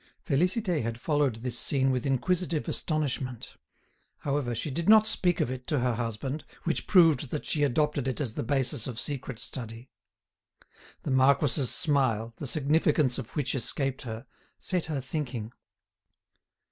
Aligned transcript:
Félicité 0.25 0.81
had 0.81 0.99
followed 0.99 1.35
this 1.35 1.59
scene 1.59 1.91
with 1.91 2.07
inquisitive 2.07 2.67
astonishment. 2.67 3.55
However, 4.21 4.55
she 4.55 4.71
did 4.71 4.89
not 4.89 5.05
speak 5.05 5.39
of 5.39 5.51
it 5.51 5.67
to 5.67 5.77
her 5.81 5.93
husband, 5.93 6.43
which 6.63 6.87
proved 6.87 7.29
that 7.29 7.45
she 7.45 7.61
adopted 7.61 8.07
it 8.07 8.19
as 8.19 8.33
the 8.33 8.41
basis 8.41 8.87
of 8.87 8.99
secret 8.99 9.37
study. 9.37 9.91
The 11.03 11.11
marquis's 11.11 11.69
smile, 11.69 12.33
the 12.37 12.47
significance 12.47 13.19
of 13.19 13.35
which 13.35 13.53
escaped 13.53 14.01
her, 14.01 14.25
set 14.57 14.85
her 14.85 15.01
thinking. 15.01 15.53